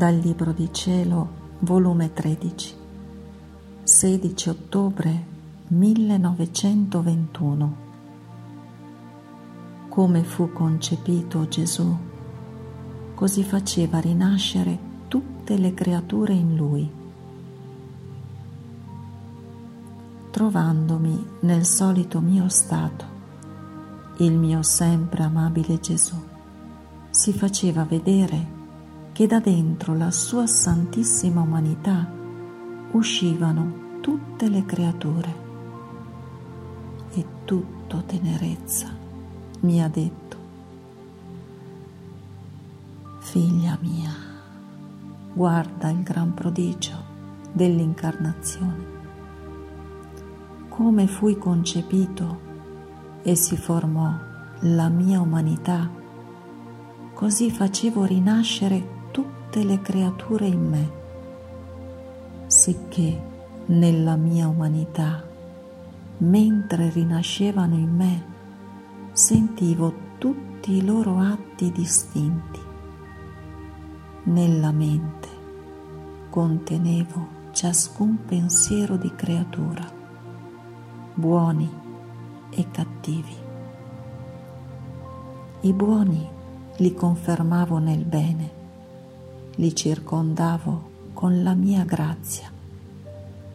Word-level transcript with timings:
Dal 0.00 0.16
Libro 0.16 0.52
di 0.52 0.72
Cielo, 0.72 1.28
volume 1.58 2.14
13, 2.14 2.74
16 3.82 4.48
ottobre 4.48 5.24
1921. 5.66 7.76
Come 9.90 10.24
fu 10.24 10.50
concepito 10.54 11.46
Gesù, 11.48 11.94
così 13.14 13.44
faceva 13.44 13.98
rinascere 13.98 14.78
tutte 15.06 15.58
le 15.58 15.74
creature 15.74 16.32
in 16.32 16.56
Lui. 16.56 16.90
Trovandomi 20.30 21.26
nel 21.40 21.66
solito 21.66 22.20
mio 22.20 22.48
stato, 22.48 23.04
il 24.16 24.32
mio 24.32 24.62
sempre 24.62 25.24
amabile 25.24 25.78
Gesù 25.78 26.16
si 27.10 27.34
faceva 27.34 27.84
vedere 27.84 28.59
che 29.12 29.26
da 29.26 29.40
dentro 29.40 29.94
la 29.94 30.10
sua 30.10 30.46
santissima 30.46 31.40
umanità 31.40 32.08
uscivano 32.92 33.98
tutte 34.00 34.48
le 34.48 34.64
creature. 34.64 35.48
E 37.12 37.26
tutto 37.44 38.02
tenerezza 38.06 38.88
mi 39.60 39.82
ha 39.82 39.88
detto, 39.88 40.36
figlia 43.18 43.76
mia, 43.80 44.10
guarda 45.32 45.90
il 45.90 46.02
gran 46.02 46.32
prodigio 46.32 46.96
dell'incarnazione, 47.52 48.98
come 50.68 51.06
fui 51.06 51.36
concepito 51.36 52.48
e 53.22 53.34
si 53.34 53.56
formò 53.56 54.14
la 54.60 54.88
mia 54.88 55.20
umanità, 55.20 55.88
così 57.12 57.50
facevo 57.50 58.04
rinascere 58.04 58.98
tutte 59.50 59.64
le 59.64 59.80
creature 59.80 60.46
in 60.46 60.68
me, 60.68 60.90
sicché 62.46 63.20
nella 63.66 64.14
mia 64.14 64.46
umanità, 64.46 65.24
mentre 66.18 66.88
rinascevano 66.90 67.74
in 67.74 67.92
me, 67.92 68.24
sentivo 69.10 69.92
tutti 70.18 70.74
i 70.76 70.84
loro 70.84 71.18
atti 71.18 71.72
distinti. 71.72 72.60
Nella 74.22 74.70
mente 74.70 75.28
contenevo 76.30 77.26
ciascun 77.50 78.24
pensiero 78.24 78.96
di 78.96 79.12
creatura, 79.16 79.84
buoni 81.14 81.68
e 82.50 82.70
cattivi. 82.70 83.36
I 85.62 85.72
buoni 85.72 86.28
li 86.76 86.94
confermavo 86.94 87.78
nel 87.78 88.04
bene 88.04 88.58
li 89.56 89.74
circondavo 89.74 90.88
con 91.12 91.42
la 91.42 91.54
mia 91.54 91.84
grazia, 91.84 92.50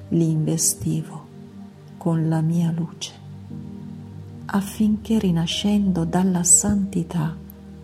li 0.09 0.29
investivo 0.29 1.25
con 1.97 2.27
la 2.29 2.41
mia 2.41 2.71
luce, 2.71 3.13
affinché 4.45 5.17
rinascendo 5.17 6.05
dalla 6.05 6.43
santità 6.43 7.35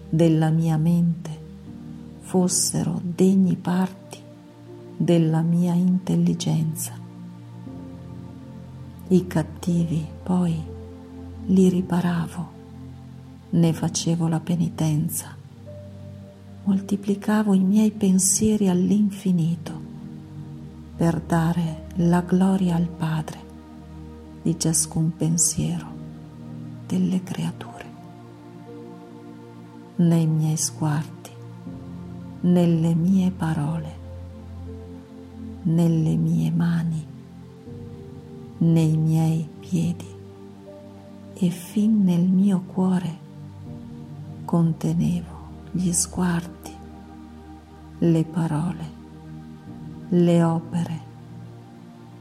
della 0.07 0.49
mia 0.49 0.77
mente 0.77 1.39
fossero 2.19 3.01
degni 3.03 3.55
parti 3.55 4.19
della 4.95 5.41
mia 5.41 5.73
intelligenza. 5.73 6.93
I 9.07 9.27
cattivi 9.27 10.05
poi 10.21 10.63
li 11.47 11.69
riparavo, 11.69 12.49
ne 13.49 13.73
facevo 13.73 14.27
la 14.27 14.39
penitenza 14.39 15.39
moltiplicavo 16.63 17.53
i 17.53 17.59
miei 17.59 17.91
pensieri 17.91 18.69
all'infinito 18.69 19.79
per 20.95 21.19
dare 21.19 21.87
la 21.95 22.21
gloria 22.21 22.75
al 22.75 22.87
Padre 22.87 23.39
di 24.43 24.57
ciascun 24.59 25.15
pensiero 25.15 25.87
delle 26.85 27.23
creature. 27.23 27.85
Nei 29.95 30.27
miei 30.27 30.57
sguardi, 30.57 31.29
nelle 32.41 32.93
mie 32.93 33.31
parole, 33.31 33.99
nelle 35.63 36.15
mie 36.15 36.51
mani, 36.51 37.05
nei 38.57 38.95
miei 38.97 39.47
piedi 39.59 40.09
e 41.33 41.49
fin 41.49 42.03
nel 42.03 42.27
mio 42.27 42.61
cuore 42.67 43.17
contenevo 44.45 45.40
gli 45.73 45.93
sguardi, 45.93 46.75
le 47.99 48.23
parole, 48.25 48.91
le 50.09 50.43
opere, 50.43 50.99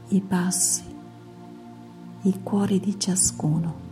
i 0.09 0.21
passi, 0.21 0.83
i 2.21 2.39
cuori 2.41 2.79
di 2.79 2.97
ciascuno. 2.97 3.89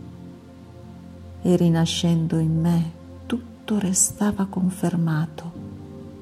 E 1.42 1.56
rinascendo 1.56 2.38
in 2.38 2.58
me 2.58 2.92
tutto 3.26 3.78
restava 3.78 4.46
confermato 4.46 5.52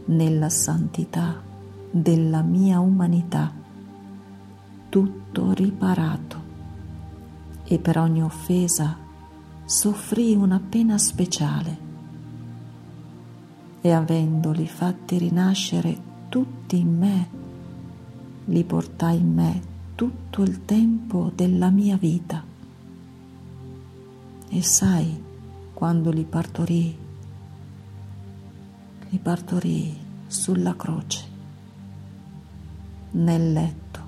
nella 0.06 0.48
santità 0.48 1.40
della 1.92 2.42
mia 2.42 2.80
umanità, 2.80 3.52
tutto 4.88 5.52
riparato. 5.52 6.46
E 7.62 7.78
per 7.78 7.98
ogni 7.98 8.22
offesa 8.22 8.96
soffrì 9.64 10.34
una 10.34 10.60
pena 10.60 10.98
speciale 10.98 11.86
e 13.88 13.92
avendoli 13.92 14.66
fatti 14.66 15.16
rinascere 15.16 15.98
tutti 16.28 16.78
in 16.78 16.98
me, 16.98 17.28
li 18.44 18.62
portai 18.62 19.16
in 19.16 19.32
me 19.32 19.62
tutto 19.94 20.42
il 20.42 20.66
tempo 20.66 21.32
della 21.34 21.70
mia 21.70 21.96
vita. 21.96 22.44
E 24.50 24.62
sai, 24.62 25.24
quando 25.72 26.10
li 26.10 26.24
partorì, 26.24 26.98
li 29.08 29.18
partorì 29.18 29.96
sulla 30.26 30.76
croce, 30.76 31.24
nel 33.12 33.52
letto 33.52 34.00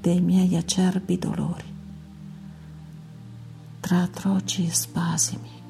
dei 0.00 0.20
miei 0.20 0.54
acerbi 0.54 1.18
dolori, 1.18 1.74
tra 3.80 4.02
atroci 4.02 4.70
spasimi 4.70 5.65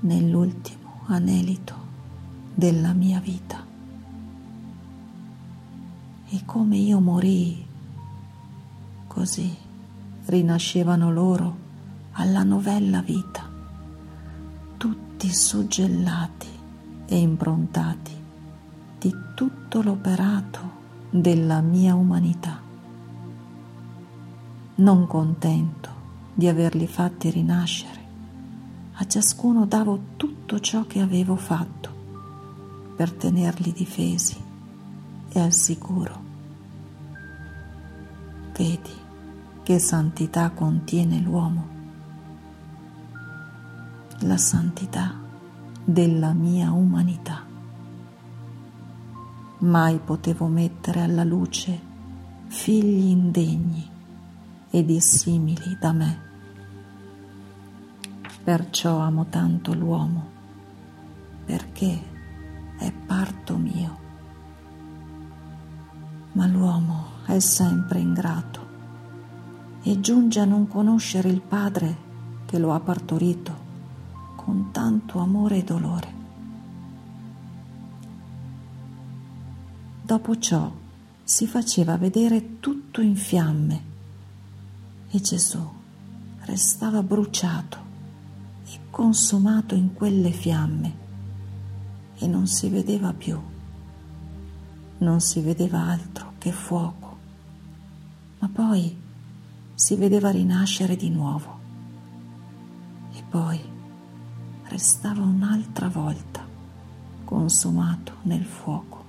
nell'ultimo 0.00 1.02
anelito 1.06 1.74
della 2.54 2.92
mia 2.92 3.20
vita. 3.20 3.66
E 6.28 6.42
come 6.44 6.76
io 6.76 7.00
morii, 7.00 7.66
così 9.06 9.56
rinascevano 10.26 11.10
loro 11.12 11.56
alla 12.12 12.44
novella 12.44 13.00
vita, 13.00 13.48
tutti 14.76 15.32
suggellati 15.32 16.48
e 17.06 17.18
improntati 17.18 18.12
di 18.98 19.14
tutto 19.34 19.82
l'operato 19.82 20.78
della 21.10 21.60
mia 21.60 21.94
umanità. 21.94 22.60
Non 24.76 25.06
contento 25.06 25.88
di 26.32 26.46
averli 26.46 26.86
fatti 26.86 27.30
rinascere, 27.30 28.00
a 29.00 29.06
ciascuno 29.06 29.64
davo 29.64 29.98
tutto 30.16 30.60
ciò 30.60 30.86
che 30.86 31.00
avevo 31.00 31.34
fatto 31.34 31.88
per 32.94 33.10
tenerli 33.10 33.72
difesi 33.72 34.36
e 35.32 35.40
al 35.40 35.54
sicuro. 35.54 36.28
Vedi 38.54 38.92
che 39.62 39.78
santità 39.78 40.50
contiene 40.50 41.18
l'uomo, 41.18 41.68
la 44.18 44.36
santità 44.36 45.18
della 45.82 46.34
mia 46.34 46.70
umanità. 46.70 47.42
Mai 49.60 49.98
potevo 49.98 50.46
mettere 50.46 51.00
alla 51.00 51.24
luce 51.24 51.88
figli 52.48 53.06
indegni 53.06 53.88
e 54.68 54.84
dissimili 54.84 55.78
da 55.80 55.92
me 55.92 56.29
Perciò 58.50 58.98
amo 58.98 59.26
tanto 59.26 59.72
l'uomo, 59.74 60.28
perché 61.44 62.02
è 62.78 62.90
parto 62.90 63.56
mio. 63.56 63.98
Ma 66.32 66.48
l'uomo 66.48 67.10
è 67.26 67.38
sempre 67.38 68.00
ingrato 68.00 68.66
e 69.82 70.00
giunge 70.00 70.40
a 70.40 70.46
non 70.46 70.66
conoscere 70.66 71.28
il 71.28 71.40
Padre 71.40 71.96
che 72.46 72.58
lo 72.58 72.72
ha 72.72 72.80
partorito 72.80 73.54
con 74.34 74.70
tanto 74.72 75.20
amore 75.20 75.58
e 75.58 75.62
dolore. 75.62 76.12
Dopo 80.02 80.38
ciò 80.40 80.72
si 81.22 81.46
faceva 81.46 81.96
vedere 81.96 82.58
tutto 82.58 83.00
in 83.00 83.14
fiamme 83.14 83.82
e 85.08 85.20
Gesù 85.20 85.64
restava 86.46 87.00
bruciato 87.04 87.89
consumato 88.90 89.74
in 89.74 89.94
quelle 89.94 90.30
fiamme 90.30 90.98
e 92.16 92.26
non 92.26 92.46
si 92.46 92.68
vedeva 92.68 93.12
più, 93.12 93.40
non 94.98 95.20
si 95.20 95.40
vedeva 95.40 95.80
altro 95.80 96.34
che 96.38 96.52
fuoco, 96.52 97.18
ma 98.38 98.48
poi 98.48 98.96
si 99.74 99.94
vedeva 99.94 100.30
rinascere 100.30 100.96
di 100.96 101.08
nuovo 101.08 101.58
e 103.12 103.22
poi 103.28 103.60
restava 104.64 105.22
un'altra 105.22 105.88
volta 105.88 106.46
consumato 107.24 108.16
nel 108.22 108.44
fuoco. 108.44 109.04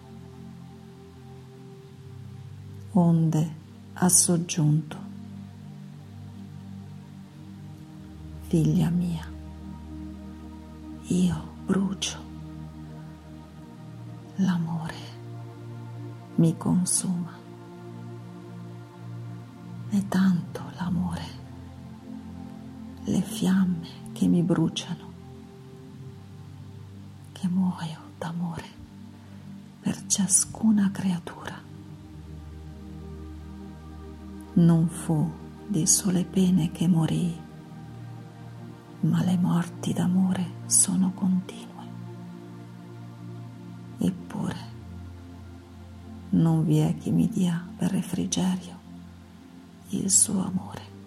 Onde 2.94 3.56
ha 3.94 4.10
soggiunto, 4.10 4.98
figlia 8.48 8.90
mia, 8.90 9.31
io 11.12 11.56
brucio, 11.66 12.18
l'amore 14.36 15.10
mi 16.36 16.56
consuma, 16.56 17.38
è 19.90 20.08
tanto 20.08 20.62
l'amore, 20.78 21.26
le 23.04 23.22
fiamme 23.22 23.88
che 24.14 24.28
mi 24.28 24.42
bruciano, 24.42 25.12
che 27.34 27.48
muoio 27.50 28.00
d'amore 28.18 28.70
per 29.82 30.06
ciascuna 30.08 30.92
creatura. 30.92 31.60
Non 34.54 34.88
fu 34.88 35.30
di 35.68 35.86
sole 35.86 36.24
pene 36.24 36.72
che 36.72 36.88
morì, 36.88 37.38
ma 39.02 39.24
le 39.24 39.38
morti 39.38 39.94
d'amore 39.94 40.46
sono 40.66 41.12
continue. 41.14 41.70
Eppure 43.98 44.70
non 46.32 46.64
vi 46.64 46.78
è 46.78 46.96
chi 46.98 47.12
mi 47.12 47.28
dia 47.28 47.66
per 47.78 47.92
refrigerio 47.92 48.80
il 49.90 50.10
suo 50.10 50.46
amore. 50.46 51.01